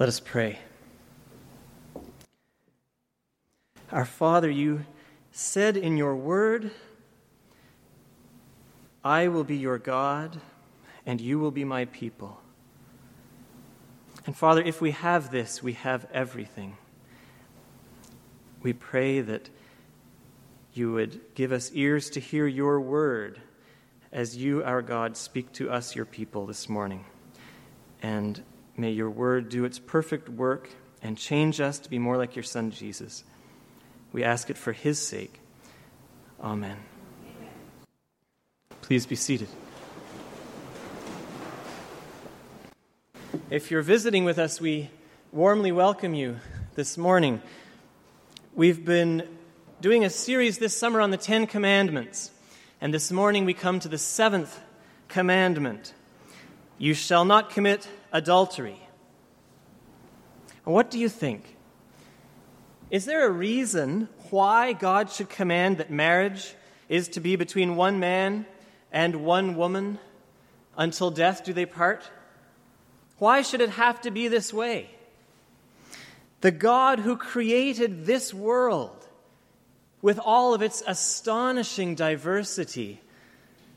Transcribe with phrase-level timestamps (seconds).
[0.00, 0.58] Let us pray.
[3.92, 4.86] Our Father, you
[5.30, 6.70] said in your word,
[9.04, 10.40] I will be your God,
[11.04, 12.40] and you will be my people.
[14.24, 16.78] And Father, if we have this, we have everything.
[18.62, 19.50] We pray that
[20.72, 23.38] you would give us ears to hear your word
[24.12, 27.04] as you, our God, speak to us, your people, this morning.
[28.02, 28.42] And
[28.80, 30.70] May your word do its perfect work
[31.02, 33.24] and change us to be more like your Son, Jesus.
[34.10, 35.38] We ask it for his sake.
[36.42, 36.78] Amen.
[38.80, 39.48] Please be seated.
[43.50, 44.88] If you're visiting with us, we
[45.30, 46.38] warmly welcome you
[46.74, 47.42] this morning.
[48.54, 49.28] We've been
[49.82, 52.30] doing a series this summer on the Ten Commandments,
[52.80, 54.58] and this morning we come to the seventh
[55.08, 55.92] commandment
[56.78, 58.80] You shall not commit adultery.
[60.64, 61.56] What do you think?
[62.90, 66.54] Is there a reason why God should command that marriage
[66.88, 68.46] is to be between one man
[68.92, 69.98] and one woman
[70.76, 72.08] until death do they part?
[73.18, 74.90] Why should it have to be this way?
[76.40, 79.06] The God who created this world
[80.02, 83.00] with all of its astonishing diversity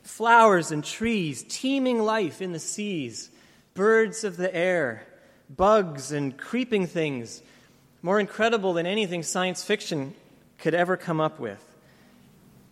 [0.03, 3.29] flowers and trees, teeming life in the seas,
[3.73, 5.05] birds of the air,
[5.49, 7.41] bugs and creeping things,
[8.01, 10.13] more incredible than anything science fiction
[10.57, 11.63] could ever come up with.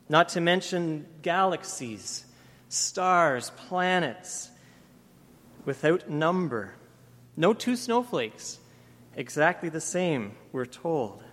[0.09, 2.25] Not to mention galaxies,
[2.69, 4.49] stars, planets,
[5.65, 6.73] without number.
[7.37, 8.59] No two snowflakes,
[9.15, 11.23] exactly the same, we're told.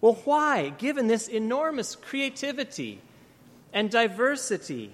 [0.00, 3.00] Well, why, given this enormous creativity
[3.72, 4.92] and diversity,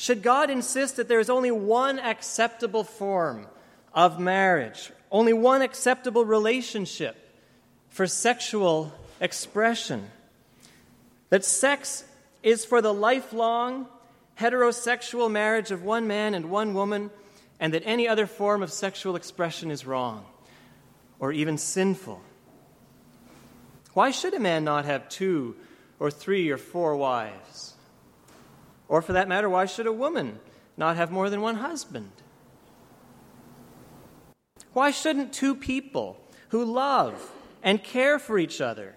[0.00, 3.46] should God insist that there is only one acceptable form
[3.92, 7.16] of marriage, only one acceptable relationship
[7.90, 10.08] for sexual expression?
[11.28, 12.02] That sex
[12.42, 13.88] is for the lifelong
[14.38, 17.10] heterosexual marriage of one man and one woman,
[17.60, 20.24] and that any other form of sexual expression is wrong
[21.18, 22.22] or even sinful.
[23.92, 25.56] Why should a man not have two
[25.98, 27.69] or three or four wives?
[28.90, 30.40] Or for that matter, why should a woman
[30.76, 32.10] not have more than one husband?
[34.72, 37.30] Why shouldn't two people who love
[37.62, 38.96] and care for each other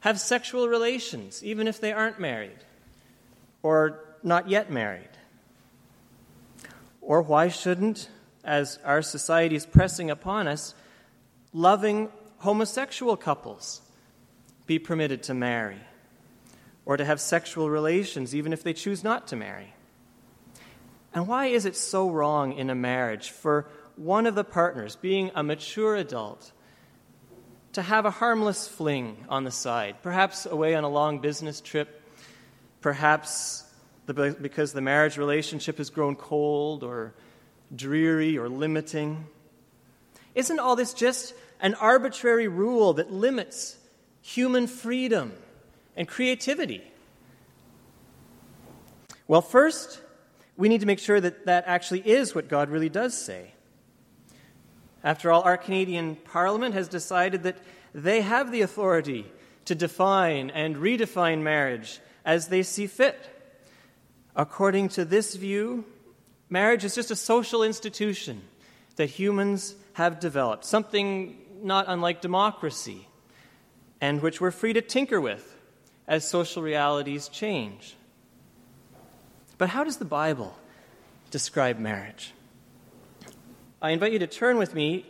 [0.00, 2.58] have sexual relations, even if they aren't married
[3.62, 5.08] or not yet married?
[7.00, 8.10] Or why shouldn't,
[8.44, 10.74] as our society is pressing upon us,
[11.54, 12.10] loving
[12.40, 13.80] homosexual couples
[14.66, 15.80] be permitted to marry?
[16.86, 19.74] Or to have sexual relations, even if they choose not to marry.
[21.12, 23.66] And why is it so wrong in a marriage for
[23.96, 26.52] one of the partners, being a mature adult,
[27.72, 32.02] to have a harmless fling on the side, perhaps away on a long business trip,
[32.80, 33.64] perhaps
[34.06, 37.12] because the marriage relationship has grown cold or
[37.74, 39.26] dreary or limiting?
[40.34, 43.76] Isn't all this just an arbitrary rule that limits
[44.20, 45.32] human freedom?
[45.96, 46.82] And creativity?
[49.28, 50.00] Well, first,
[50.56, 53.52] we need to make sure that that actually is what God really does say.
[55.02, 57.58] After all, our Canadian Parliament has decided that
[57.94, 59.26] they have the authority
[59.64, 63.18] to define and redefine marriage as they see fit.
[64.34, 65.84] According to this view,
[66.48, 68.42] marriage is just a social institution
[68.96, 73.08] that humans have developed, something not unlike democracy,
[74.00, 75.55] and which we're free to tinker with
[76.08, 77.96] as social realities change.
[79.58, 80.56] But how does the Bible
[81.30, 82.32] describe marriage?
[83.80, 85.06] I invite you to turn with me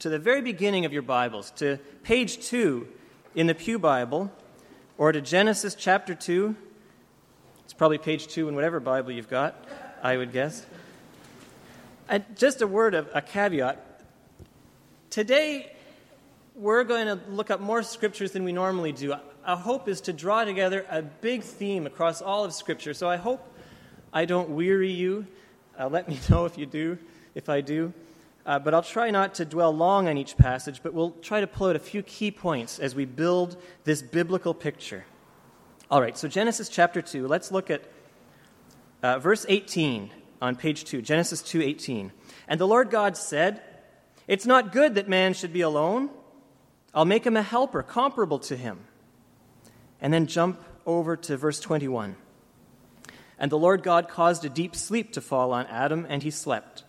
[0.00, 2.88] to the very beginning of your Bibles, to page 2
[3.34, 4.32] in the Pew Bible,
[4.98, 6.56] or to Genesis chapter 2.
[7.64, 9.64] It's probably page 2 in whatever Bible you've got,
[10.02, 10.66] I would guess.
[12.08, 14.02] And just a word of a caveat.
[15.08, 15.72] Today,
[16.54, 19.14] we're going to look up more scriptures than we normally do
[19.44, 22.94] our hope is to draw together a big theme across all of Scripture.
[22.94, 23.44] So I hope
[24.12, 25.26] I don't weary you.
[25.78, 26.98] Uh, let me know if you do,
[27.34, 27.92] if I do.
[28.44, 31.46] Uh, but I'll try not to dwell long on each passage, but we'll try to
[31.46, 35.04] pull out a few key points as we build this biblical picture.
[35.90, 37.82] All right, so Genesis chapter 2, let's look at
[39.02, 40.10] uh, verse 18
[40.40, 42.10] on page 2, Genesis 2:18.
[42.48, 43.62] And the Lord God said,
[44.26, 46.10] "It's not good that man should be alone.
[46.94, 48.86] I'll make him a helper comparable to him."
[50.00, 52.16] And then jump over to verse 21.
[53.38, 56.84] And the Lord God caused a deep sleep to fall on Adam, and he slept.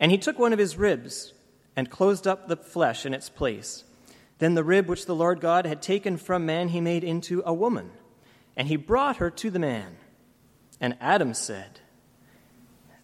[0.00, 1.32] And he took one of his ribs
[1.76, 3.84] and closed up the flesh in its place.
[4.38, 7.54] Then the rib which the Lord God had taken from man, he made into a
[7.54, 7.92] woman,
[8.56, 9.98] and he brought her to the man.
[10.80, 11.78] And Adam said,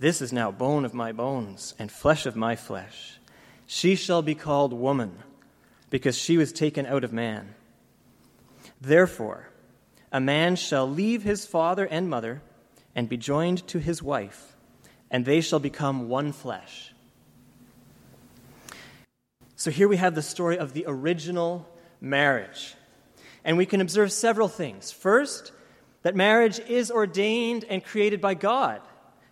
[0.01, 3.21] This is now bone of my bones and flesh of my flesh.
[3.67, 5.23] She shall be called woman,
[5.91, 7.55] because she was taken out of man.
[8.81, 9.49] Therefore,
[10.13, 12.43] a man shall leave his father and mother
[12.95, 14.57] and be joined to his wife,
[15.11, 16.93] and they shall become one flesh.
[19.57, 21.69] So here we have the story of the original
[22.01, 22.75] marriage.
[23.45, 24.93] And we can observe several things.
[24.93, 25.53] First,
[26.03, 28.81] that marriage is ordained and created by God,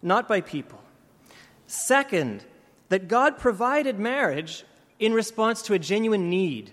[0.02, 0.81] not by people.
[1.67, 2.44] Second,
[2.88, 4.64] that God provided marriage
[4.99, 6.73] in response to a genuine need.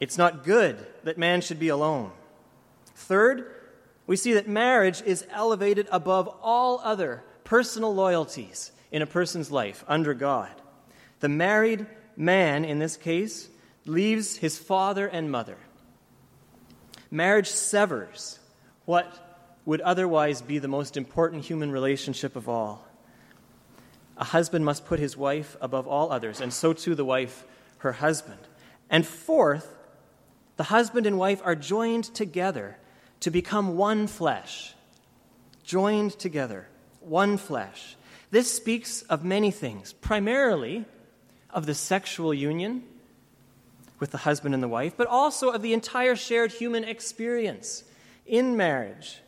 [0.00, 2.12] It's not good that man should be alone.
[2.94, 3.50] Third,
[4.06, 9.84] we see that marriage is elevated above all other personal loyalties in a person's life
[9.88, 10.50] under God.
[11.20, 11.86] The married
[12.16, 13.48] man, in this case,
[13.86, 15.56] leaves his father and mother.
[17.10, 18.38] Marriage severs
[18.84, 19.32] what
[19.64, 22.84] would otherwise be the most important human relationship of all.
[24.16, 27.44] A husband must put his wife above all others, and so too the wife
[27.78, 28.40] her husband.
[28.88, 29.74] And fourth,
[30.56, 32.76] the husband and wife are joined together
[33.20, 34.74] to become one flesh.
[35.64, 36.68] Joined together,
[37.00, 37.96] one flesh.
[38.30, 40.84] This speaks of many things, primarily
[41.50, 42.84] of the sexual union
[43.98, 47.84] with the husband and the wife, but also of the entire shared human experience
[48.26, 49.20] in marriage.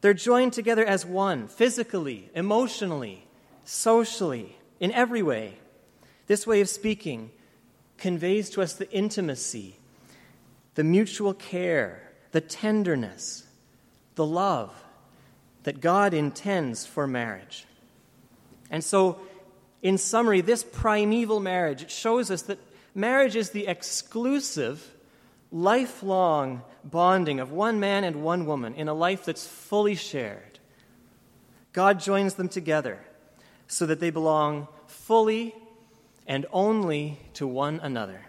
[0.00, 3.27] They're joined together as one, physically, emotionally,
[3.68, 5.58] socially, in every way.
[6.26, 7.30] This way of speaking
[7.98, 9.76] conveys to us the intimacy,
[10.74, 13.46] the mutual care, the tenderness,
[14.14, 14.72] the love
[15.64, 17.66] that God intends for marriage.
[18.70, 19.20] And so,
[19.82, 22.58] in summary, this primeval marriage shows us that
[22.94, 24.94] marriage is the exclusive,
[25.52, 30.58] lifelong bonding of one man and one woman in a life that's fully shared.
[31.74, 33.00] God joins them together
[33.68, 35.54] so that they belong fully
[36.26, 38.26] and only to one another.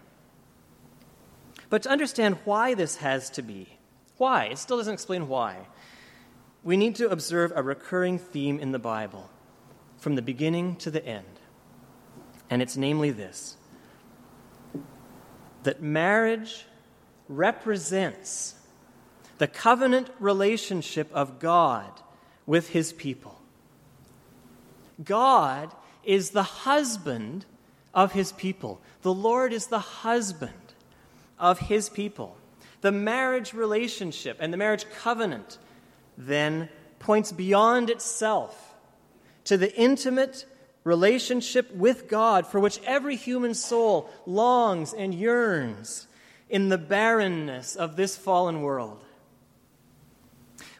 [1.68, 3.78] But to understand why this has to be,
[4.16, 5.66] why, it still doesn't explain why,
[6.62, 9.30] we need to observe a recurring theme in the Bible
[9.98, 11.40] from the beginning to the end
[12.50, 13.56] and it's namely this
[15.62, 16.66] that marriage
[17.28, 18.54] represents
[19.38, 21.90] the covenant relationship of God
[22.46, 23.39] with his people.
[25.02, 25.74] God
[26.04, 27.46] is the husband
[27.94, 28.80] of his people.
[29.02, 30.52] The Lord is the husband
[31.38, 32.36] of his people.
[32.80, 35.58] The marriage relationship and the marriage covenant
[36.16, 36.68] then
[36.98, 38.74] points beyond itself
[39.44, 40.46] to the intimate
[40.84, 46.06] relationship with God for which every human soul longs and yearns
[46.48, 49.04] in the barrenness of this fallen world.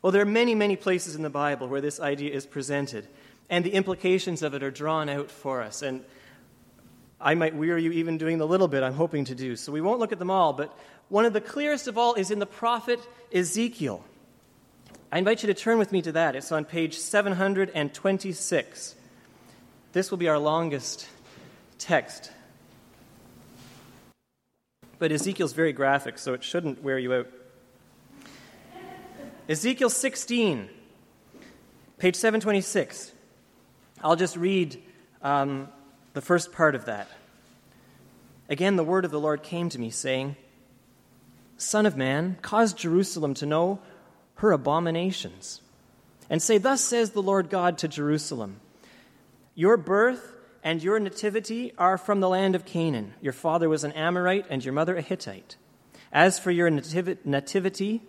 [0.03, 3.07] Well, there are many, many places in the Bible where this idea is presented,
[3.51, 5.83] and the implications of it are drawn out for us.
[5.83, 6.05] And
[7.21, 9.81] I might weary you even doing the little bit I'm hoping to do, so we
[9.81, 10.75] won't look at them all, but
[11.09, 13.01] one of the clearest of all is in the prophet
[13.33, 14.05] Ezekiel.
[15.13, 16.37] I invite you to turn with me to that.
[16.37, 18.95] It's on page 726.
[19.93, 21.09] This will be our longest
[21.79, 22.31] text.
[25.01, 27.27] But Ezekiel's very graphic, so it shouldn't wear you out.
[29.49, 30.69] Ezekiel 16,
[31.99, 33.13] page 726.
[34.03, 34.83] I'll just read
[35.23, 35.69] um,
[36.15, 37.09] the first part of that.
[38.49, 40.37] Again, the word of the Lord came to me, saying,
[41.57, 43.81] Son of man, cause Jerusalem to know
[44.37, 45.61] her abominations,
[46.29, 48.61] and say, Thus says the Lord God to Jerusalem
[49.55, 53.13] your birth and your nativity are from the land of Canaan.
[53.21, 55.57] Your father was an Amorite and your mother a Hittite.
[56.13, 58.03] As for your nativity,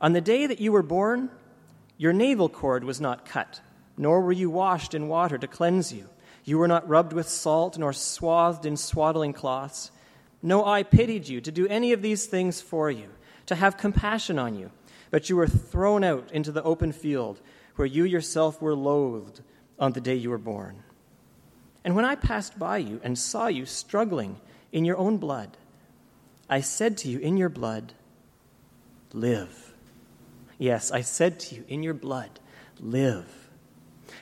[0.00, 1.30] on the day that you were born,
[1.96, 3.60] your navel cord was not cut,
[3.96, 6.08] nor were you washed in water to cleanse you.
[6.44, 9.90] You were not rubbed with salt, nor swathed in swaddling cloths.
[10.42, 13.08] No eye pitied you to do any of these things for you,
[13.46, 14.70] to have compassion on you.
[15.10, 17.40] But you were thrown out into the open field,
[17.76, 19.40] where you yourself were loathed
[19.78, 20.82] on the day you were born.
[21.84, 24.40] And when I passed by you and saw you struggling
[24.72, 25.56] in your own blood,
[26.48, 27.94] I said to you, In your blood,
[29.12, 29.74] live.
[30.58, 32.40] Yes, I said to you, In your blood,
[32.80, 33.43] live.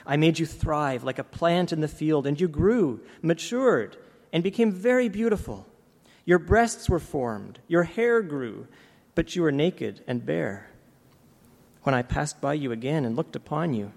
[0.05, 3.97] I made you thrive like a plant in the field, and you grew, matured,
[4.31, 5.65] and became very beautiful.
[6.25, 8.67] Your breasts were formed, your hair grew,
[9.15, 10.69] but you were naked and bare.
[11.83, 13.91] When I passed by you again and looked upon you,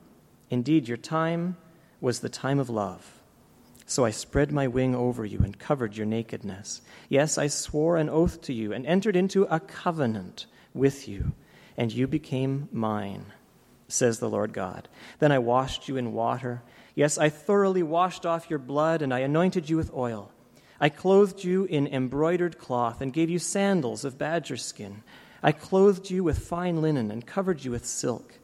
[0.51, 1.57] Indeed, your time
[2.01, 3.23] was the time of love.
[3.87, 6.83] So I spread my wing over you and covered your nakedness.
[7.09, 11.33] Yes, I swore an oath to you and entered into a covenant with you,
[11.77, 13.27] and you became mine,
[13.88, 14.88] says the Lord God.
[15.19, 16.62] Then I washed you in water.
[16.95, 20.31] Yes, I thoroughly washed off your blood, and I anointed you with oil.
[20.81, 25.02] I clothed you in embroidered cloth and gave you sandals of badger skin.
[25.43, 28.38] I clothed you with fine linen and covered you with silk.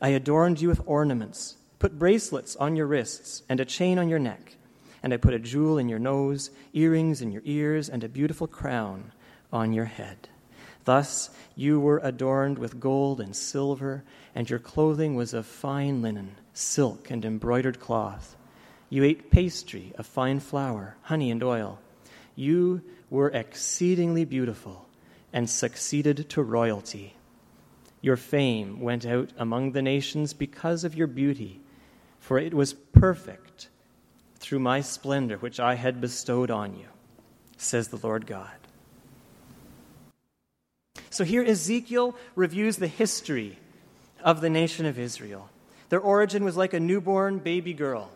[0.00, 4.18] I adorned you with ornaments, put bracelets on your wrists, and a chain on your
[4.18, 4.56] neck.
[5.02, 8.46] And I put a jewel in your nose, earrings in your ears, and a beautiful
[8.46, 9.12] crown
[9.52, 10.28] on your head.
[10.84, 14.04] Thus you were adorned with gold and silver,
[14.38, 18.36] and your clothing was of fine linen, silk, and embroidered cloth.
[18.88, 21.80] You ate pastry of fine flour, honey, and oil.
[22.36, 24.86] You were exceedingly beautiful
[25.32, 27.16] and succeeded to royalty.
[28.00, 31.60] Your fame went out among the nations because of your beauty,
[32.20, 33.68] for it was perfect
[34.36, 36.86] through my splendor which I had bestowed on you,
[37.56, 38.54] says the Lord God.
[41.10, 43.58] So here Ezekiel reviews the history
[44.22, 45.48] of the nation of Israel.
[45.88, 48.10] Their origin was like a newborn baby girl,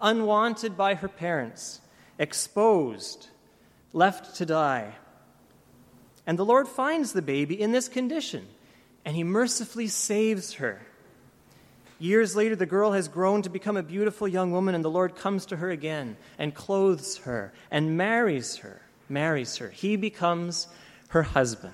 [0.00, 1.80] unwanted by her parents,
[2.18, 3.28] exposed,
[3.92, 4.94] left to die.
[6.26, 8.46] And the Lord finds the baby in this condition,
[9.04, 10.80] and he mercifully saves her.
[11.98, 15.16] Years later, the girl has grown to become a beautiful young woman, and the Lord
[15.16, 18.82] comes to her again and clothes her and marries her.
[19.08, 19.70] Marries her.
[19.70, 20.66] He becomes
[21.08, 21.72] her husband,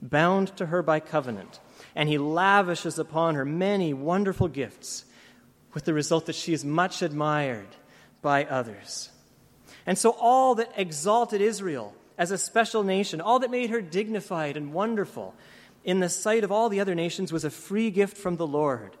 [0.00, 1.58] bound to her by covenant,
[2.00, 5.04] and he lavishes upon her many wonderful gifts,
[5.74, 7.68] with the result that she is much admired
[8.22, 9.10] by others.
[9.84, 14.56] And so, all that exalted Israel as a special nation, all that made her dignified
[14.56, 15.34] and wonderful
[15.84, 18.96] in the sight of all the other nations was a free gift from the Lord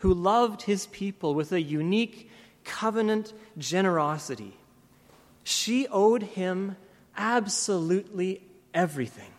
[0.00, 2.30] who loved his people with a unique
[2.62, 4.54] covenant generosity.
[5.44, 6.76] She owed him
[7.16, 8.42] absolutely
[8.74, 9.32] everything.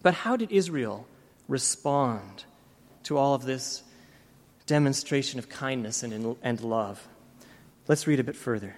[0.00, 1.06] But how did Israel
[1.48, 2.44] respond
[3.04, 3.82] to all of this
[4.66, 7.06] demonstration of kindness and, and love?
[7.86, 8.76] Let's read a bit further.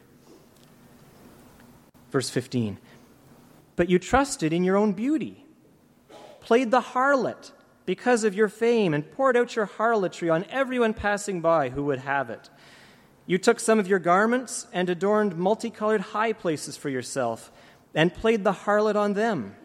[2.10, 2.78] Verse 15.
[3.76, 5.44] But you trusted in your own beauty,
[6.40, 7.52] played the harlot
[7.84, 12.00] because of your fame and poured out your harlotry on everyone passing by who would
[12.00, 12.50] have it.
[13.26, 17.50] You took some of your garments and adorned multicolored high places for yourself
[17.94, 19.56] and played the harlot on them.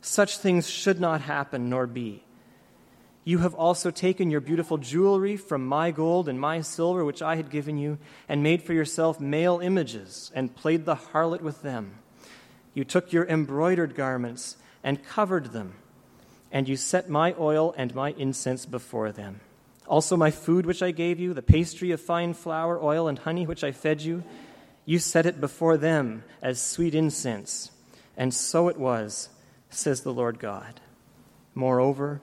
[0.00, 2.24] Such things should not happen nor be.
[3.24, 7.36] You have also taken your beautiful jewelry from my gold and my silver, which I
[7.36, 11.98] had given you, and made for yourself male images and played the harlot with them.
[12.72, 15.74] You took your embroidered garments and covered them
[16.50, 19.40] and you set my oil and my incense before them.
[19.86, 23.46] Also, my food which I gave you, the pastry of fine flour, oil, and honey
[23.46, 24.22] which I fed you,
[24.84, 27.70] you set it before them as sweet incense.
[28.16, 29.28] And so it was,
[29.70, 30.80] says the Lord God.
[31.54, 32.20] Moreover,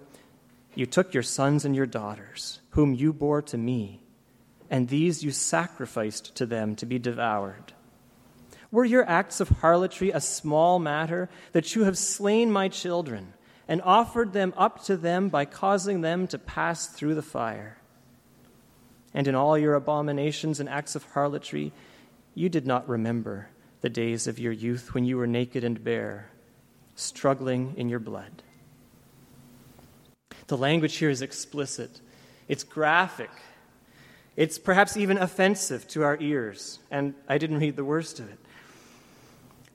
[0.74, 4.02] you took your sons and your daughters, whom you bore to me,
[4.70, 7.74] and these you sacrificed to them to be devoured.
[8.72, 13.34] Were your acts of harlotry a small matter, that you have slain my children?
[13.68, 17.78] and offered them up to them by causing them to pass through the fire.
[19.14, 21.72] And in all your abominations and acts of harlotry,
[22.34, 23.50] you did not remember
[23.82, 26.30] the days of your youth when you were naked and bare,
[26.96, 28.42] struggling in your blood.
[30.48, 32.02] The language here is explicit,
[32.48, 33.32] it's graphic,
[34.36, 38.40] it's perhaps even offensive to our ears, and I didn't read the worst of it.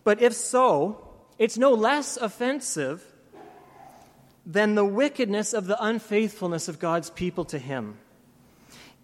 [0.05, 1.07] But if so,
[1.39, 3.05] it's no less offensive
[4.47, 7.99] than the wickedness of the unfaithfulness of God's people to him.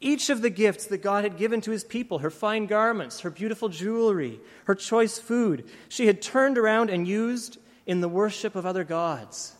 [0.01, 3.31] Each of the gifts that God had given to his people, her fine garments, her
[3.31, 8.67] beautiful jewelry, her choice food, she had turned around and used in the worship of
[8.67, 9.55] other gods.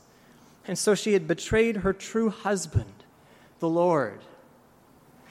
[0.67, 3.05] And so she had betrayed her true husband,
[3.61, 4.21] the Lord.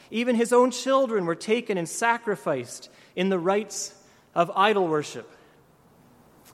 [0.10, 3.94] Even his own children were taken and sacrificed in the rites
[4.34, 5.30] of idol worship.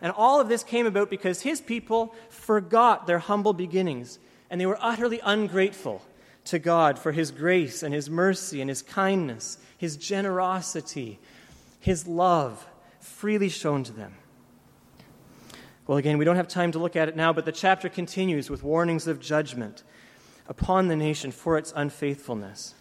[0.01, 4.17] And all of this came about because his people forgot their humble beginnings
[4.49, 6.01] and they were utterly ungrateful
[6.45, 11.19] to God for his grace and his mercy and his kindness, his generosity,
[11.79, 12.67] his love
[12.99, 14.15] freely shown to them.
[15.91, 18.49] Well, again, we don't have time to look at it now, but the chapter continues
[18.49, 19.83] with warnings of judgment
[20.47, 22.75] upon the nation for its unfaithfulness.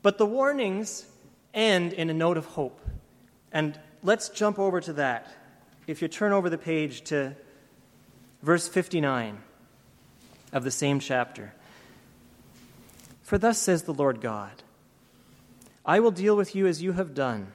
[0.00, 1.04] But the warnings
[1.52, 2.80] end in a note of hope.
[3.52, 5.30] And let's jump over to that
[5.86, 7.36] if you turn over the page to
[8.42, 9.36] verse 59
[10.54, 11.52] of the same chapter.
[13.22, 14.62] For thus says the Lord God
[15.84, 17.52] I will deal with you as you have done,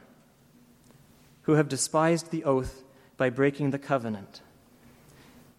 [1.41, 2.83] who have despised the oath
[3.17, 4.41] by breaking the covenant.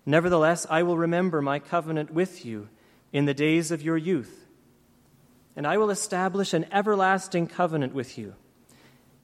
[0.04, 2.68] Nevertheless, I will remember my covenant with you
[3.12, 4.46] in the days of your youth,
[5.56, 8.34] and I will establish an everlasting covenant with you.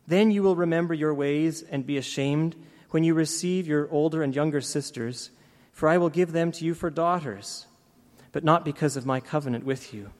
[0.07, 2.57] Then you will remember your ways and be ashamed
[2.91, 5.31] when you receive your older and younger sisters,
[5.73, 7.67] for I will give them to you for daughters,
[8.33, 10.11] but not because of my covenant with you.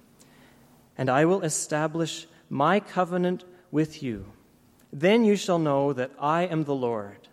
[0.97, 4.27] And I will establish my covenant with you.
[4.93, 7.29] Then you shall know that I am the Lord,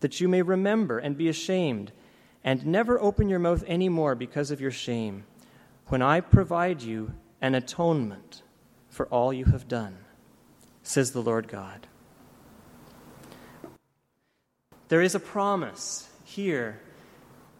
[0.00, 1.92] that you may remember and be ashamed,
[2.42, 5.24] and never open your mouth any more because of your shame,
[5.86, 8.42] when I provide you an atonement
[8.88, 9.98] for all you have done,
[10.82, 11.86] says the Lord God.
[14.88, 16.80] There is a promise here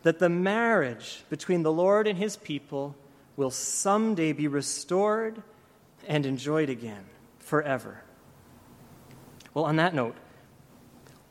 [0.03, 2.97] that the marriage between the Lord and his people
[3.37, 5.43] will someday be restored
[6.09, 7.05] and enjoyed again
[7.39, 8.03] forever.
[9.55, 10.17] Well, on that note,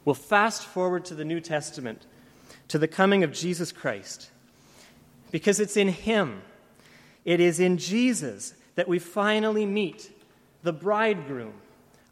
[0.06, 2.06] we'll fast forward to the New Testament,
[2.68, 4.30] to the coming of Jesus Christ,
[5.32, 6.42] because it's in Him,
[7.26, 10.12] it is in Jesus that we finally meet
[10.64, 11.54] the bridegroom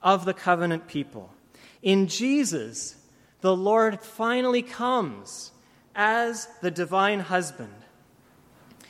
[0.02, 1.34] of the covenant people.
[1.82, 2.96] In Jesus,
[3.42, 5.52] the Lord finally comes
[5.96, 7.74] as the divine husband.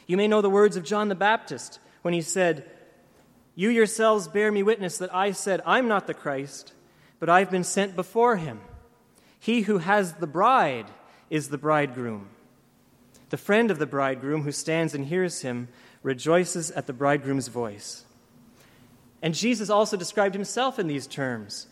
[0.08, 2.70] You may know the words of John the Baptist when he said,
[3.56, 6.74] You yourselves bear me witness that I said, I'm not the Christ,
[7.20, 8.62] but I've been sent before him.
[9.40, 10.88] He who has the bride
[11.30, 12.30] is the bridegroom.
[13.30, 15.68] The friend of the bridegroom who stands and hears him
[16.02, 18.06] rejoices at the bridegroom's voice.
[19.22, 21.68] And Jesus also described himself in these terms.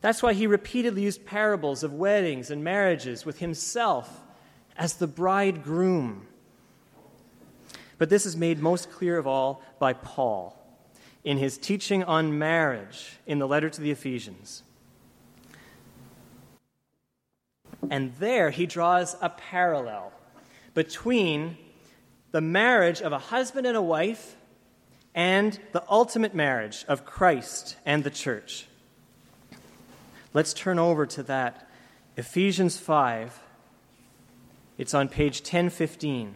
[0.00, 4.22] That's why he repeatedly used parables of weddings and marriages with himself
[4.76, 6.26] as the bridegroom.
[7.98, 10.56] But this is made most clear of all by Paul
[11.24, 14.62] in his teaching on marriage in the letter to the Ephesians.
[17.90, 20.12] And there he draws a parallel
[20.74, 21.56] between
[22.32, 24.36] the marriage of a husband and a wife
[25.14, 28.66] and the ultimate marriage of Christ and the church.
[30.34, 31.68] Let's turn over to that.
[32.16, 33.40] Ephesians 5.
[34.76, 36.34] It's on page 1015.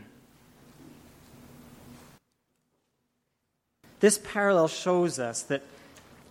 [4.01, 5.63] This parallel shows us that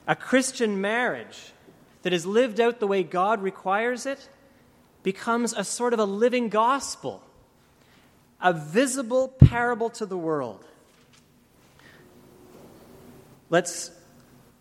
[0.08, 1.52] a Christian marriage
[2.02, 4.28] that is lived out the way God requires it
[5.10, 7.24] becomes a sort of a living gospel,
[8.40, 10.64] a visible parable to the world.
[13.50, 13.90] Let's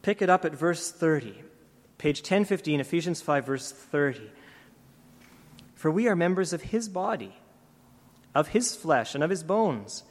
[0.01, 1.35] pick it up at verse 30.
[1.99, 4.23] Page 1015, Ephesians 5, verse 30.
[5.75, 7.37] For we are members of his body,
[8.35, 10.03] of his flesh, and of his bones.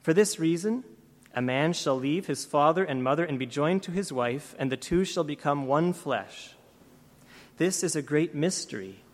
[0.00, 0.82] For this reason,
[1.36, 4.72] a man shall leave his father and mother and be joined to his wife, and
[4.72, 6.56] the two shall become one flesh.
[7.58, 9.04] This is a great mystery,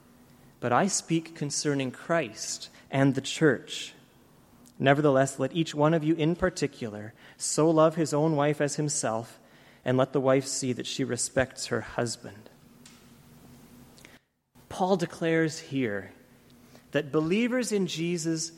[0.60, 3.94] but I speak concerning Christ and the church.
[4.78, 9.40] Nevertheless, let each one of you in particular so love his own wife as himself
[9.84, 12.50] and let the wife see that she respects her husband.
[14.68, 16.12] Paul declares here
[16.92, 18.52] that believers in Jesus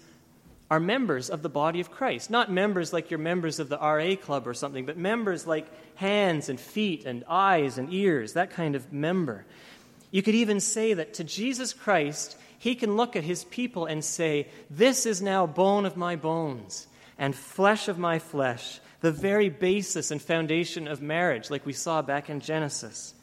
[0.70, 2.30] are members of the body of Christ.
[2.30, 6.48] Not members like you're members of the RA club or something, but members like hands
[6.48, 9.44] and feet and eyes and ears, that kind of member.
[10.10, 14.04] You could even say that to Jesus Christ, he can look at his people and
[14.04, 16.86] say, This is now bone of my bones
[17.18, 22.02] and flesh of my flesh the very basis and foundation of marriage, like we saw
[22.02, 23.14] back in Genesis.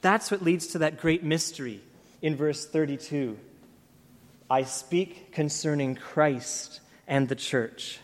[0.00, 1.80] That's what leads to that great mystery
[2.22, 3.38] in verse 32.
[4.50, 7.98] I speak concerning Christ and the church.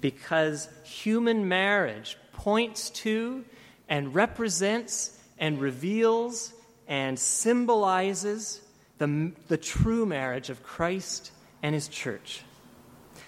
[0.00, 3.44] Because human marriage points to
[3.88, 6.54] and represents and reveals
[6.88, 8.62] and symbolizes
[8.96, 12.40] the, the true marriage of Christ and his church.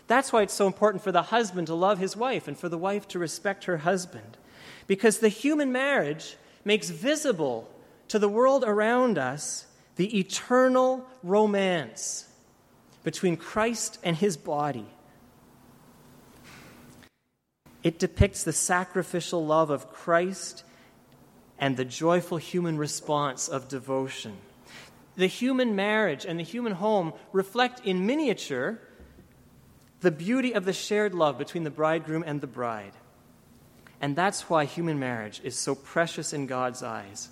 [0.06, 2.78] That's why it's so important for the husband to love his wife and for the
[2.78, 4.38] wife to respect her husband.
[4.86, 7.68] Because the human marriage makes visible
[8.08, 12.28] to the world around us the eternal romance
[13.04, 14.86] between Christ and his body.
[17.82, 20.62] It depicts the sacrificial love of Christ
[21.58, 24.36] and the joyful human response of devotion.
[25.16, 28.78] The human marriage and the human home reflect in miniature
[30.00, 32.92] the beauty of the shared love between the bridegroom and the bride.
[34.00, 37.30] And that's why human marriage is so precious in God's eyes.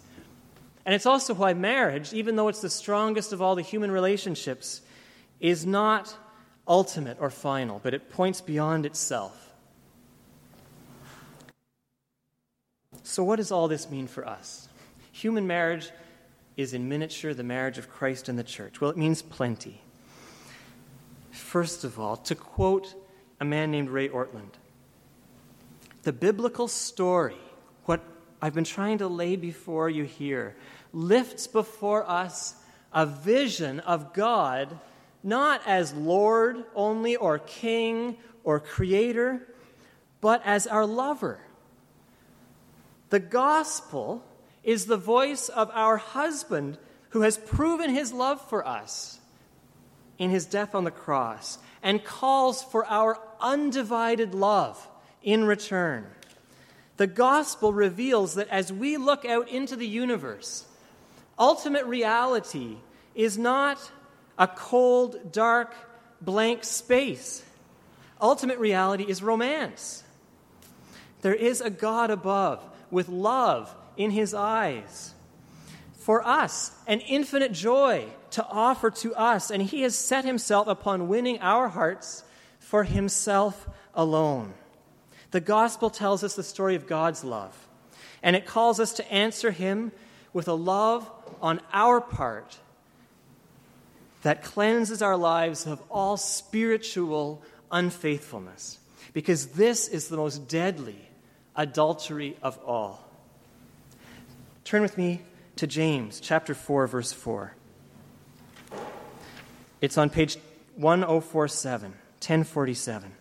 [0.86, 4.80] And it's also why marriage, even though it's the strongest of all the human relationships,
[5.40, 6.14] is not
[6.66, 9.43] ultimate or final, but it points beyond itself.
[13.04, 14.68] So, what does all this mean for us?
[15.12, 15.90] Human marriage
[16.56, 18.80] is in miniature the marriage of Christ and the church.
[18.80, 19.80] Well, it means plenty.
[21.30, 22.94] First of all, to quote
[23.40, 24.54] a man named Ray Ortlund,
[26.02, 27.36] the biblical story,
[27.84, 28.00] what
[28.40, 30.56] I've been trying to lay before you here,
[30.92, 32.56] lifts before us
[32.92, 34.80] a vision of God
[35.22, 39.40] not as Lord only or King or Creator,
[40.20, 41.40] but as our lover.
[43.10, 44.24] The gospel
[44.62, 46.78] is the voice of our husband
[47.10, 49.20] who has proven his love for us
[50.18, 54.88] in his death on the cross and calls for our undivided love
[55.22, 56.06] in return.
[56.96, 60.64] The gospel reveals that as we look out into the universe,
[61.38, 62.78] ultimate reality
[63.14, 63.78] is not
[64.38, 65.74] a cold, dark,
[66.20, 67.44] blank space.
[68.20, 70.02] Ultimate reality is romance.
[71.22, 72.62] There is a God above
[72.94, 75.12] with love in his eyes.
[75.98, 81.08] For us, an infinite joy to offer to us, and he has set himself upon
[81.08, 82.22] winning our hearts
[82.60, 84.54] for himself alone.
[85.32, 87.66] The gospel tells us the story of God's love,
[88.22, 89.90] and it calls us to answer him
[90.32, 91.10] with a love
[91.42, 92.58] on our part
[94.22, 98.78] that cleanses our lives of all spiritual unfaithfulness.
[99.12, 101.08] Because this is the most deadly
[101.56, 103.00] adultery of all.
[104.64, 105.20] Turn with me
[105.56, 107.54] to James chapter 4, verse 4.
[109.80, 110.36] It's on page
[110.76, 113.12] 1047, 1047.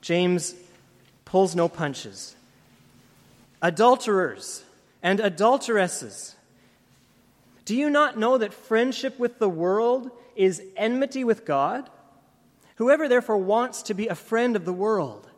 [0.00, 0.54] James
[1.24, 2.34] pulls no punches.
[3.60, 4.62] Adulterers
[5.02, 6.36] and adulteresses
[7.66, 11.90] do you not know that friendship with the world is enmity with God?
[12.76, 15.28] Whoever therefore wants to be a friend of the world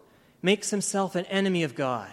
[0.42, 2.12] makes himself an enemy of God.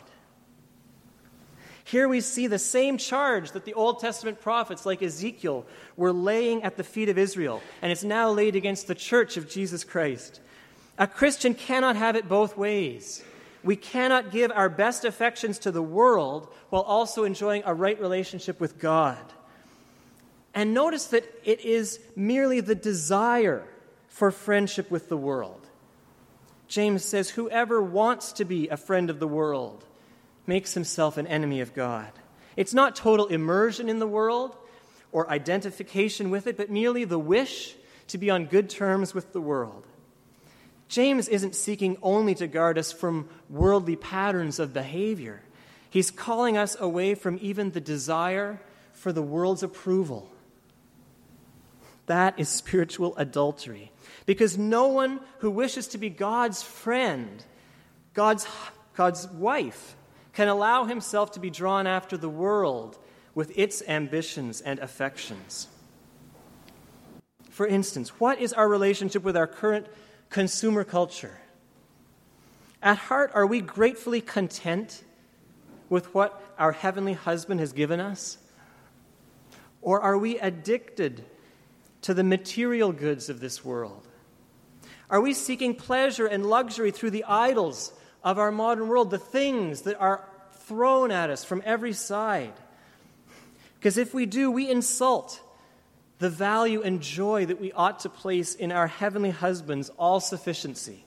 [1.84, 6.64] Here we see the same charge that the Old Testament prophets, like Ezekiel, were laying
[6.64, 10.42] at the feet of Israel, and it's now laid against the church of Jesus Christ.
[10.98, 13.24] A Christian cannot have it both ways.
[13.64, 18.60] We cannot give our best affections to the world while also enjoying a right relationship
[18.60, 19.18] with God.
[20.56, 23.68] And notice that it is merely the desire
[24.08, 25.65] for friendship with the world.
[26.68, 29.86] James says, Whoever wants to be a friend of the world
[30.48, 32.12] makes himself an enemy of God.
[32.56, 34.56] It's not total immersion in the world
[35.12, 37.76] or identification with it, but merely the wish
[38.08, 39.86] to be on good terms with the world.
[40.88, 45.42] James isn't seeking only to guard us from worldly patterns of behavior.
[45.90, 48.62] He's calling us away from even the desire
[48.94, 50.32] for the world's approval
[52.06, 53.92] that is spiritual adultery.
[54.26, 57.44] Because no one who wishes to be God's friend,
[58.14, 58.48] God's,
[58.96, 59.96] God's wife,
[60.34, 62.98] can allow himself to be drawn after the world
[63.34, 65.68] with its ambitions and affections.
[67.50, 69.88] For instance, what is our relationship with our current
[70.30, 71.38] consumer culture?
[72.82, 75.04] At heart, are we gratefully content
[75.90, 78.38] with what our heavenly husband has given us?
[79.82, 81.24] Or are we addicted
[82.06, 84.08] to the material goods of this world?
[85.10, 87.92] Are we seeking pleasure and luxury through the idols
[88.24, 92.54] of our modern world, the things that are thrown at us from every side?
[93.80, 95.42] Because if we do, we insult
[96.20, 101.04] the value and joy that we ought to place in our heavenly husband's all sufficiency.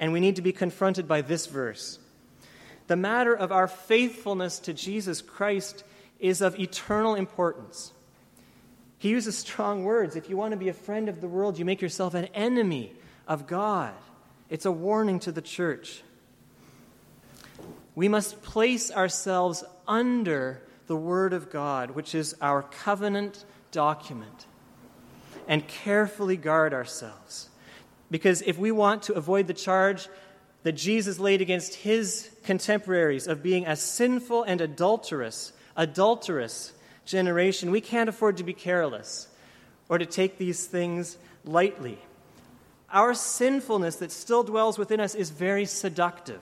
[0.00, 2.00] And we need to be confronted by this verse.
[2.88, 5.84] The matter of our faithfulness to Jesus Christ
[6.18, 7.92] is of eternal importance.
[8.98, 10.16] He uses strong words.
[10.16, 12.94] If you want to be a friend of the world, you make yourself an enemy
[13.26, 13.94] of God.
[14.50, 16.02] It's a warning to the church.
[17.94, 24.46] We must place ourselves under the Word of God, which is our covenant document,
[25.46, 27.48] and carefully guard ourselves.
[28.10, 30.08] Because if we want to avoid the charge
[30.62, 36.72] that Jesus laid against his contemporaries of being a sinful and adulterous, adulterous
[37.08, 39.28] generation, we can't afford to be careless
[39.88, 41.98] or to take these things lightly.
[42.90, 46.40] Our sinfulness that still dwells within us is very seductive.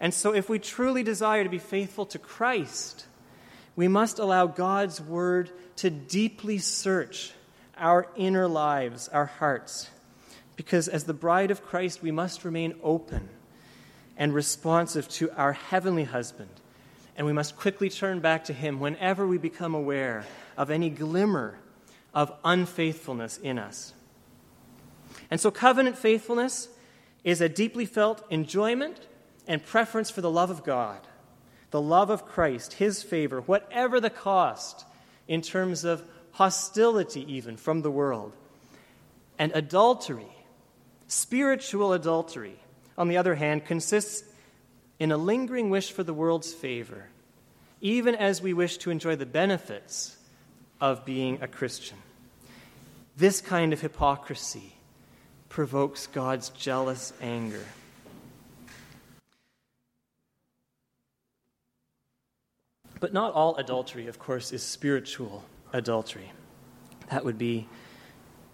[0.00, 3.06] And so, if we truly desire to be faithful to Christ,
[3.76, 7.32] we must allow God's word to deeply search
[7.76, 9.90] our inner lives, our hearts.
[10.56, 13.28] Because as the bride of Christ, we must remain open
[14.16, 16.50] and responsive to our heavenly husband
[17.16, 20.24] and we must quickly turn back to Him whenever we become aware
[20.56, 21.58] of any glimmer
[22.12, 23.92] of unfaithfulness in us.
[25.30, 26.68] And so, covenant faithfulness
[27.22, 29.00] is a deeply felt enjoyment
[29.46, 31.00] and preference for the love of God,
[31.70, 34.84] the love of Christ, His favor, whatever the cost
[35.26, 38.34] in terms of hostility, even from the world.
[39.38, 40.36] And adultery,
[41.06, 42.58] spiritual adultery,
[42.96, 44.24] on the other hand, consists
[44.98, 47.08] in a lingering wish for the world's favor,
[47.80, 50.16] even as we wish to enjoy the benefits
[50.80, 51.98] of being a Christian.
[53.16, 54.74] This kind of hypocrisy
[55.48, 57.64] provokes God's jealous anger.
[63.00, 66.32] But not all adultery, of course, is spiritual adultery.
[67.10, 67.68] That would be,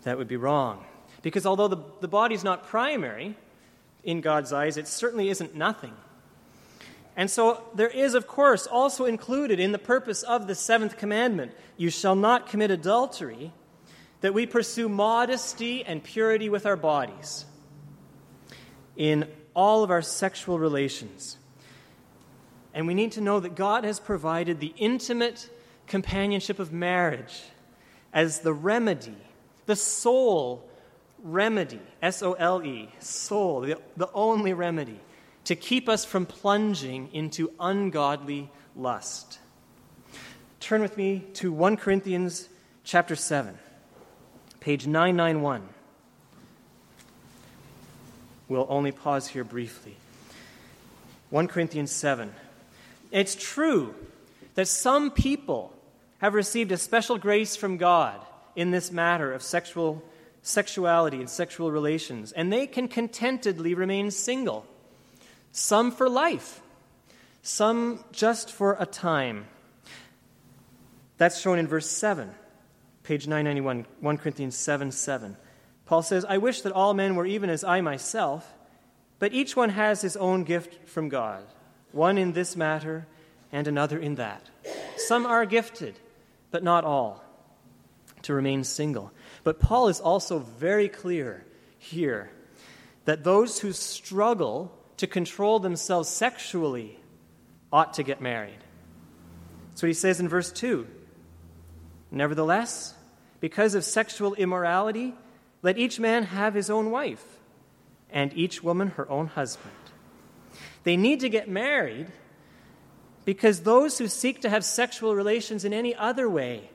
[0.03, 0.85] that would be wrong.
[1.23, 3.37] Because although the, the body is not primary
[4.03, 5.95] in God's eyes, it certainly isn't nothing.
[7.17, 11.53] And so there is, of course, also included in the purpose of the seventh commandment
[11.77, 13.53] you shall not commit adultery,
[14.21, 17.47] that we pursue modesty and purity with our bodies
[18.97, 21.39] in all of our sexual relations.
[22.73, 25.51] And we need to know that God has provided the intimate
[25.87, 27.43] companionship of marriage
[28.13, 29.17] as the remedy,
[29.67, 30.69] the sole
[31.23, 35.01] remedy, S O L E, soul, the, the only remedy
[35.51, 39.41] to keep us from plunging into ungodly lust.
[40.61, 42.49] Turn with me to 1 Corinthians
[42.85, 43.59] chapter 7,
[44.61, 45.69] page 991.
[48.49, 49.97] We'll only pause here briefly.
[51.31, 52.33] 1 Corinthians 7.
[53.11, 53.93] It's true
[54.55, 55.73] that some people
[56.19, 60.01] have received a special grace from God in this matter of sexual
[60.43, 64.65] sexuality and sexual relations, and they can contentedly remain single.
[65.53, 66.61] Some for life,
[67.43, 69.47] some just for a time.
[71.17, 72.31] That's shown in verse 7,
[73.03, 75.37] page 991, 1 Corinthians 7 7.
[75.87, 78.55] Paul says, I wish that all men were even as I myself,
[79.19, 81.45] but each one has his own gift from God
[81.93, 83.07] one in this matter
[83.53, 84.49] and another in that.
[84.97, 85.99] Some are gifted,
[86.51, 87.25] but not all,
[88.23, 89.13] to remain single.
[89.45, 91.45] But Paul is also very clear
[91.79, 92.31] here
[93.05, 96.99] that those who struggle to control themselves sexually
[97.73, 98.59] ought to get married.
[99.71, 100.87] That's what he says in verse 2.
[102.11, 102.95] Nevertheless,
[103.41, 105.15] because of sexual immorality,
[105.63, 107.25] let each man have his own wife,
[108.11, 109.73] and each woman her own husband.
[110.83, 112.09] They need to get married
[113.25, 116.69] because those who seek to have sexual relations in any other way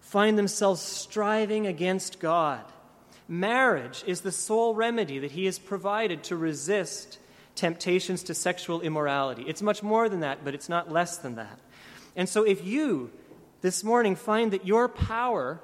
[0.00, 2.64] find themselves striving against God.
[3.26, 7.18] Marriage is the sole remedy that He has provided to resist
[7.54, 9.44] temptations to sexual immorality.
[9.46, 11.58] It's much more than that, but it's not less than that.
[12.16, 13.10] And so if you
[13.60, 15.60] this morning find that your power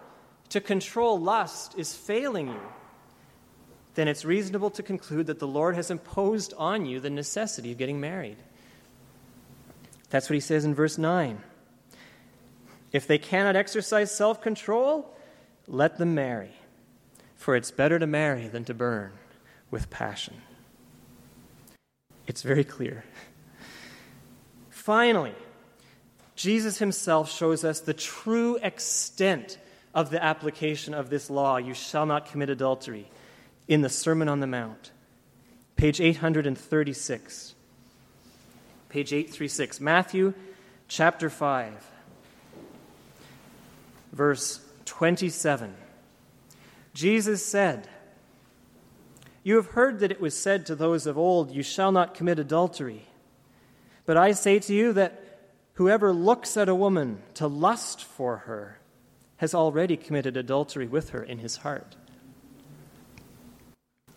[0.51, 2.61] to control lust is failing you,
[3.95, 7.79] then it's reasonable to conclude that the Lord has imposed on you the necessity of
[7.79, 8.37] getting married.
[10.11, 11.43] That's what he says in verse 9.
[12.93, 15.15] If they cannot exercise self control,
[15.67, 16.53] let them marry,
[17.37, 19.13] for it's better to marry than to burn
[19.71, 20.41] with passion.
[22.29, 23.05] It's very clear.
[24.69, 25.35] Finally,
[26.37, 29.59] Jesus himself shows us the true extent
[29.95, 33.11] of the application of this law you shall not commit adultery
[33.67, 34.93] in the Sermon on the Mount,
[35.77, 37.55] page 836.
[38.91, 40.35] Page 836, Matthew
[40.87, 41.91] chapter 5,
[44.13, 45.75] verse 27.
[46.95, 47.89] Jesus said,
[49.49, 52.39] You have heard that it was said to those of old, You shall not commit
[52.39, 53.07] adultery.
[54.05, 55.41] But I say to you that
[55.73, 58.79] whoever looks at a woman to lust for her
[59.39, 61.97] has already committed adultery with her in his heart.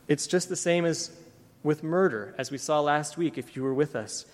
[0.09, 1.11] It's just the same as
[1.63, 4.25] with murder, as we saw last week if you were with us.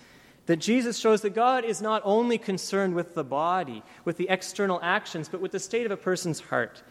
[0.46, 4.80] That Jesus shows that God is not only concerned with the body, with the external
[4.82, 6.82] actions, but with the state of a person's heart.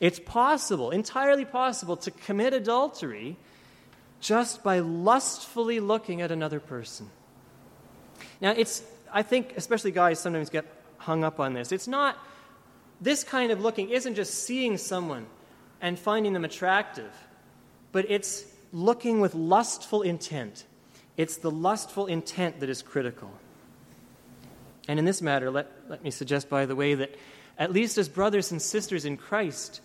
[0.00, 3.36] It's possible, entirely possible, to commit adultery
[4.22, 7.10] just by lustfully looking at another person.
[8.40, 8.82] Now, it's,
[9.12, 10.64] I think, especially guys sometimes get
[10.96, 11.72] hung up on this.
[11.72, 12.16] It's not,
[13.02, 15.26] this kind of looking isn't just seeing someone
[15.82, 17.12] and finding them attractive
[17.92, 20.64] but it's looking with lustful intent.
[21.16, 23.30] It's the lustful intent that is critical.
[24.88, 27.14] And in this matter, let, let me suggest, by the way, that
[27.58, 29.82] at least as brothers and sisters in Christ,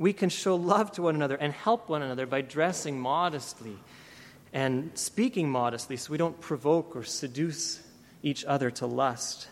[0.00, 3.78] we can show love to one another and help one another by dressing modestly
[4.52, 7.80] and speaking modestly so we don't provoke or seduce
[8.24, 9.46] each other to lust.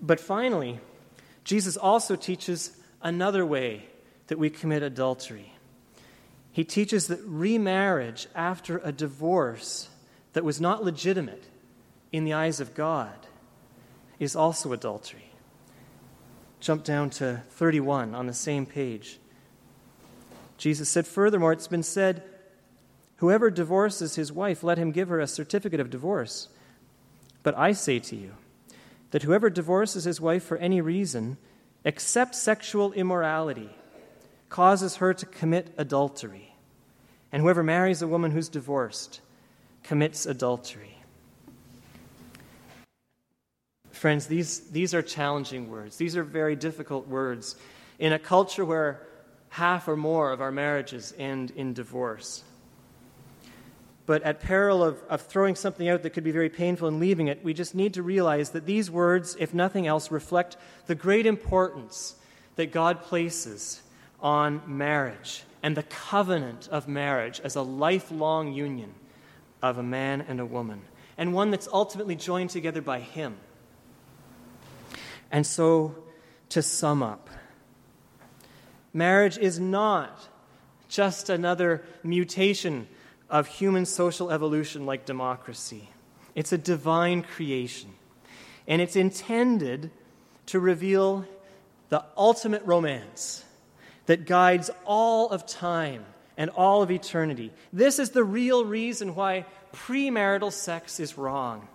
[0.00, 0.78] But finally,
[1.42, 3.86] Jesus also teaches another way
[4.28, 5.52] that we commit adultery
[6.56, 9.90] he teaches that remarriage after a divorce
[10.32, 11.44] that was not legitimate
[12.12, 13.12] in the eyes of God
[14.18, 15.25] is also adultery.
[16.66, 19.20] Jump down to 31 on the same page.
[20.58, 22.24] Jesus said, Furthermore, it's been said,
[23.18, 26.48] Whoever divorces his wife, let him give her a certificate of divorce.
[27.44, 28.32] But I say to you
[29.12, 31.36] that whoever divorces his wife for any reason,
[31.84, 33.70] except sexual immorality,
[34.48, 36.56] causes her to commit adultery.
[37.30, 39.20] And whoever marries a woman who's divorced
[39.84, 40.95] commits adultery.
[43.96, 45.96] Friends, these, these are challenging words.
[45.96, 47.56] These are very difficult words
[47.98, 49.06] in a culture where
[49.48, 52.44] half or more of our marriages end in divorce.
[54.04, 57.28] But at peril of, of throwing something out that could be very painful and leaving
[57.28, 61.24] it, we just need to realize that these words, if nothing else, reflect the great
[61.24, 62.16] importance
[62.56, 63.80] that God places
[64.20, 68.92] on marriage and the covenant of marriage as a lifelong union
[69.62, 70.82] of a man and a woman,
[71.16, 73.36] and one that's ultimately joined together by Him.
[75.30, 75.96] And so,
[76.50, 77.28] to sum up,
[78.92, 80.28] marriage is not
[80.88, 82.86] just another mutation
[83.28, 85.88] of human social evolution like democracy.
[86.34, 87.90] It's a divine creation.
[88.68, 89.90] And it's intended
[90.46, 91.24] to reveal
[91.88, 93.44] the ultimate romance
[94.06, 96.04] that guides all of time
[96.36, 97.52] and all of eternity.
[97.72, 101.66] This is the real reason why premarital sex is wrong,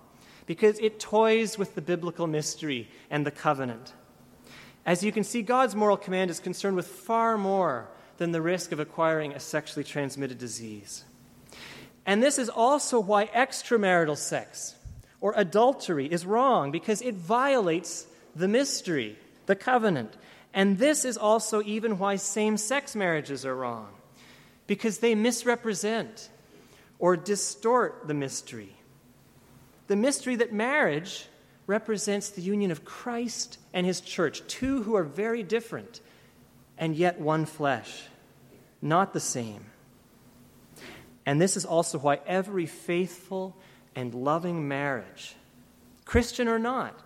[0.46, 3.94] because it toys with the biblical mystery and the covenant.
[4.86, 8.72] As you can see, God's moral command is concerned with far more than the risk
[8.72, 11.04] of acquiring a sexually transmitted disease.
[12.06, 14.76] And this is also why extramarital sex
[15.20, 20.18] or adultery is wrong, because it violates the mystery, the covenant.
[20.52, 23.90] And this is also even why same sex marriages are wrong,
[24.66, 26.30] because they misrepresent
[26.98, 28.76] or distort the mystery.
[29.92, 31.28] The mystery that marriage
[31.68, 36.00] represents the union of Christ and his church, two who are very different
[36.78, 38.04] and yet one flesh,
[38.82, 39.66] not the same.
[41.26, 43.58] And this is also why every faithful
[43.94, 45.36] and loving marriage,
[46.06, 46.98] Christian or not,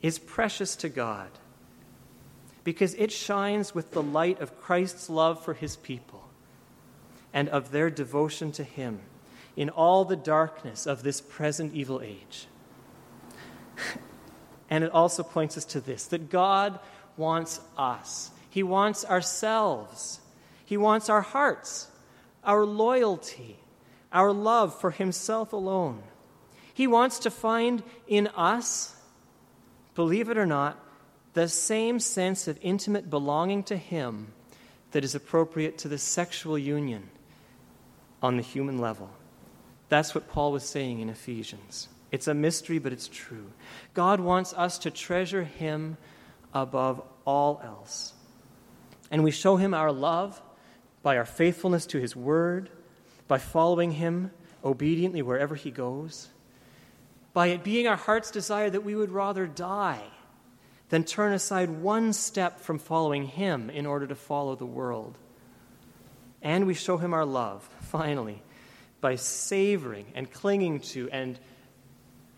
[0.00, 1.28] is precious to God
[2.64, 6.26] because it shines with the light of Christ's love for his people
[7.34, 9.00] and of their devotion to him
[9.58, 12.46] in all the darkness of this present evil age.
[14.70, 16.78] and it also points us to this that God
[17.16, 20.20] wants us, He wants ourselves,
[20.64, 21.88] He wants our hearts
[22.44, 23.58] our loyalty,
[24.10, 26.02] our love for Himself alone.
[26.72, 28.96] He wants to find in us,
[29.94, 30.78] believe it or not,
[31.34, 34.32] the same sense of intimate belonging to Him
[34.92, 37.10] that is appropriate to the sexual union
[38.22, 39.10] on the human level.
[39.88, 41.88] That's what Paul was saying in Ephesians.
[42.10, 43.50] It's a mystery, but it's true.
[43.94, 45.96] God wants us to treasure Him
[46.54, 48.14] above all else.
[49.10, 50.40] And we show Him our love
[51.02, 52.70] by our faithfulness to His Word,
[53.26, 54.30] by following Him
[54.64, 56.28] obediently wherever He goes,
[57.32, 60.02] by it being our heart's desire that we would rather die
[60.88, 65.16] than turn aside one step from following Him in order to follow the world.
[66.42, 68.42] And we show Him our love, finally,
[69.00, 71.38] by savoring and clinging to and,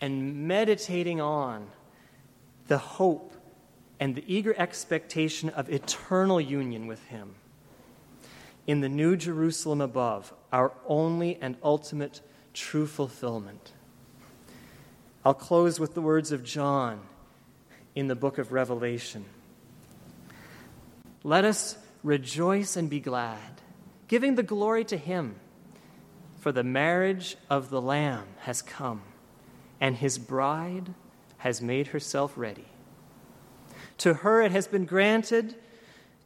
[0.00, 1.66] and meditating on
[2.68, 3.32] the hope
[3.98, 7.34] and the eager expectation of eternal union with Him
[8.66, 12.20] in the New Jerusalem above, our only and ultimate
[12.54, 13.72] true fulfillment.
[15.24, 17.00] I'll close with the words of John
[17.94, 19.24] in the book of Revelation.
[21.22, 23.60] Let us rejoice and be glad,
[24.08, 25.36] giving the glory to Him,
[26.40, 29.02] for the marriage of the Lamb has come,
[29.80, 30.94] and His bride
[31.38, 32.66] has made herself ready.
[33.98, 35.54] To her it has been granted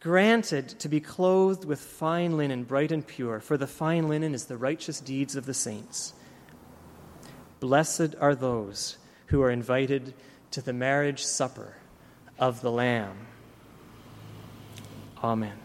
[0.05, 4.45] granted to be clothed with fine linen, bright and pure, for the fine linen is
[4.45, 6.13] the righteous deeds of the saints.
[7.59, 10.13] Blessed are those who are invited
[10.51, 11.77] to the marriage supper
[12.39, 13.17] of the Lamb.
[15.23, 15.64] Amen.